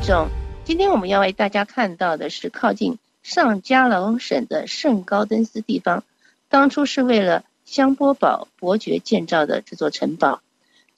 [0.00, 0.28] 众，
[0.64, 6.02] 今天我们要为大家看到的是靠近上加龙省的圣高登斯地方，
[6.48, 10.40] 当初是为了香波堡伯爵建造的这座城堡。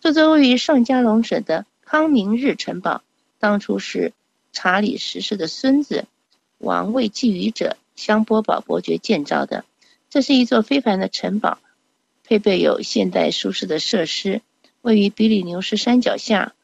[0.01, 3.03] 这座位于上加龙省的康明日城堡，
[3.39, 4.13] 当初是
[4.53, 6.05] 查理十世的孙子
[6.59, 9.65] 王位觊觎者香波堡伯爵建造的。
[10.11, 11.59] 这是一座非凡的城堡，
[12.25, 14.41] 配备有现代舒适的设施，
[14.81, 16.55] 位于比利牛斯山脚下。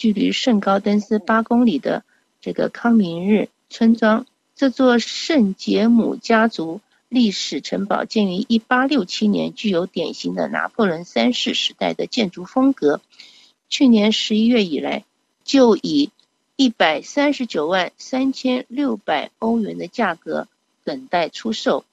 [0.00, 2.04] 距离圣高登斯八公里的
[2.40, 4.24] 这个康明日村庄，
[4.56, 13.02] 这座圣杰姆家族历史城堡建于1867年，具有典型的拿破仑三世时代的建筑风格。
[13.68, 15.04] 去年十一月以来，
[15.44, 16.10] 就以
[16.56, 20.48] 139万3600欧元的价格
[20.82, 21.84] 等待出售。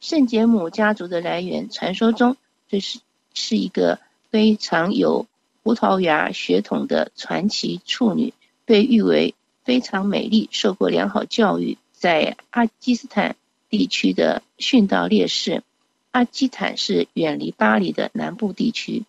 [0.00, 2.36] 圣杰姆家族的来源，传说中
[2.68, 2.98] 这是
[3.32, 4.00] 是一个
[4.32, 5.28] 非常有。
[5.64, 8.34] 葡萄牙血统的传奇处女，
[8.66, 9.34] 被誉为
[9.64, 13.34] 非常美丽、受过良好教育，在阿基斯坦
[13.70, 15.62] 地区的殉道烈士。
[16.10, 19.04] 阿基坦是远离巴黎的南部地区，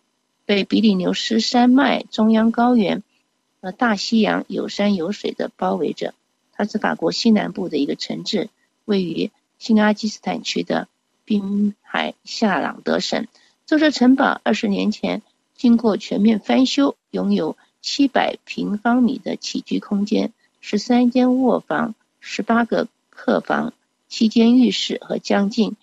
[0.46, 3.02] 被比利牛斯山脉、中央高原
[3.60, 6.14] 和大西洋有山有水的包围着。
[6.52, 8.48] 它是法国西南部的一个城镇，
[8.86, 10.88] 位于新阿基斯坦区的
[11.26, 13.26] 滨海夏朗德省。
[13.66, 15.20] 这座城堡二十年前。
[15.56, 23.72] 经过全面翻修，拥有七百平方米的起居空间，十三间卧房，十八个客房，
[24.08, 25.76] 七间浴室和将近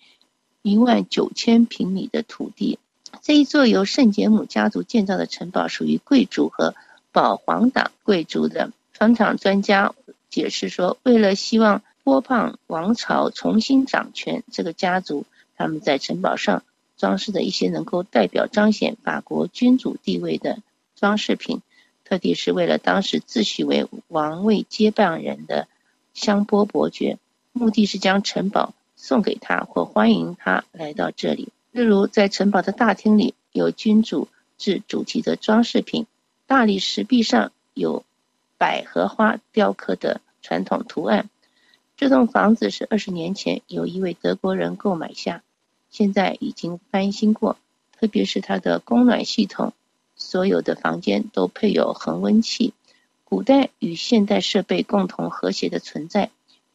[0.62, 2.78] 一万九千平米的土地。
[3.22, 6.74] 这一座由圣杰姆家族建造的城堡属于贵族和
[7.12, 8.72] 保皇党贵族的。
[8.92, 9.94] 房产专家
[10.30, 15.24] 解释说，为了希望波旁王朝重新掌权，这个家族
[15.56, 16.62] 他们在城堡上。
[16.96, 20.58] 装饰的一些能够代表彰显法国君主地位的
[20.94, 21.60] 装饰品，
[22.04, 25.68] 特地是为了当时自诩为王位接班人的
[26.12, 27.18] 香波伯爵，
[27.52, 31.48] 目的是将城堡送给他或欢迎他来到这里。
[31.72, 36.06] 例如，在城堡的大厅里有君主制主题的装饰品，
[36.46, 38.04] 大理石壁上有
[38.56, 41.28] 百合花雕刻的传统图案。
[41.96, 45.42] 这栋房子是二十年前由一位德国人购买下。
[45.94, 47.56] 现在已经翻新过，
[47.92, 49.72] 特别是它的供暖系统，
[50.16, 52.74] 所有的房间都配有恒温器。
[53.22, 56.30] 古代与现代设备共同和谐的存在。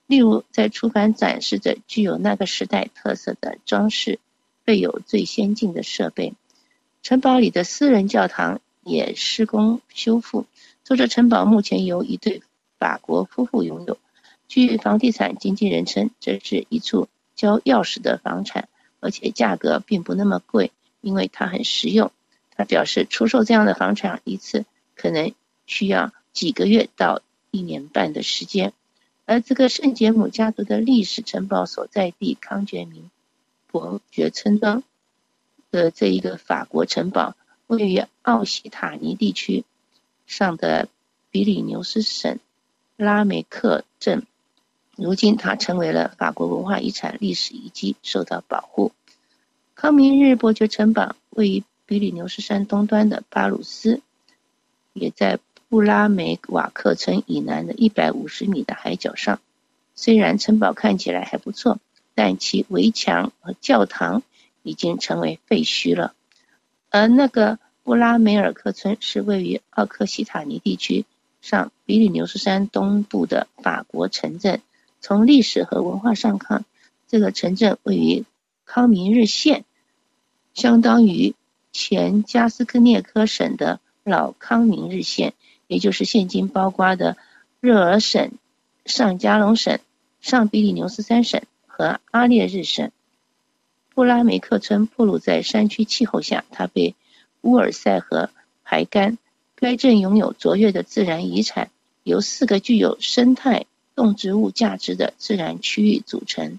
[0.08, 4.20] 例如，在厨房展示着具有那个时代特色的装饰，
[4.64, 6.34] 备有最先进的设备。
[7.04, 10.46] 城堡里的私人教堂也施工修复。
[10.86, 12.42] 这座城堡目前由一对
[12.78, 13.98] 法国夫妇拥有。
[14.48, 18.70] 据房地产经纪人称，这是一处交钥匙的房产。
[19.00, 20.72] 而且价格并不那么贵，
[21.02, 22.12] 因为它很实用。
[22.56, 24.66] 他表示，出售这样的房产一次
[24.96, 25.34] 可能
[25.66, 27.22] 需要几个月到
[27.52, 28.74] 一年半的时间。
[29.26, 33.10] 而这个圣杰姆家族的历史城堡所在地康觉明
[33.68, 34.84] 伯爵村庄
[35.72, 37.36] 的这一个法国城堡，
[37.68, 39.64] 位于奥西塔尼地区
[40.26, 40.90] 上的
[41.30, 42.40] 比利牛斯省
[42.98, 44.26] 拉梅克镇。
[45.02, 48.92] 如今，它成为了法国文化遗产历史遗迹，受到保护。
[49.74, 54.02] 康明日伯爵城堡位于比利牛斯山东端的巴鲁斯，
[54.92, 55.40] 也在
[55.70, 59.40] 布拉梅瓦克村以南的一百五十米的海角上。
[59.96, 61.80] 虽然城堡看起来还不错，
[62.14, 64.22] 但其围墙和教堂
[64.64, 66.14] 已经成为废墟了。
[66.90, 71.06] 而那个布拉梅尔克村是位于奥克西塔尼地区
[71.42, 74.62] 上比利牛斯山东部的法国城镇。
[75.02, 76.66] 从历史和文化上看，
[77.08, 78.26] 这个城镇位于
[78.66, 79.66] 康明日县，
[80.54, 81.36] 相当于
[81.72, 85.34] 前加斯科涅科省的老康明日县，
[85.68, 87.18] 也就是现今包括的
[87.60, 88.32] 热尔省、
[88.86, 89.80] 上加龙省、
[90.22, 92.92] 上比利牛斯三省和阿列日省。
[93.94, 96.96] 布拉梅克村暴露在山区气候下，它被
[97.42, 98.30] 乌尔塞河
[98.64, 99.18] 排干。
[99.56, 101.70] 该镇拥有卓越的自然遗产，
[102.04, 103.66] 由四个具有生态。
[104.00, 106.58] 动植物价值的自然区域组成。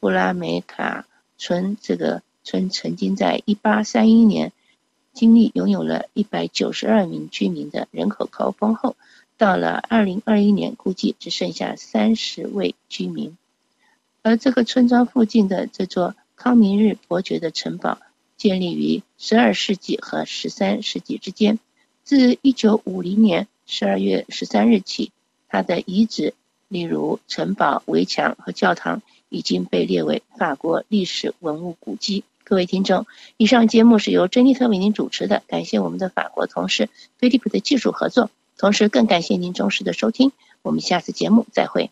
[0.00, 1.06] 布拉梅卡
[1.38, 4.52] 村这个村曾经在1831年
[5.14, 8.96] 经历拥有了一百九十二名居民的人口高峰后，
[9.38, 13.38] 到了2021年估计只剩下三十位居民。
[14.20, 17.98] 而这个村庄附近的这座康明日伯爵的城堡
[18.36, 21.58] 建立于12世纪和13世纪之间。
[22.04, 25.12] 自1950年12月13日起，
[25.48, 26.34] 它的遗址。
[26.72, 32.24] 例如，城堡、围墙和教堂已经被列为法国历史文物古迹。
[32.44, 36.88] 各位听众，以上节目是由珍妮特为您主持的，感谢我们的法国同事
[37.18, 38.30] 菲利普的技术合作。
[38.56, 40.32] 同时更感谢您忠实的收听，
[40.62, 41.90] 我们下次节目再会。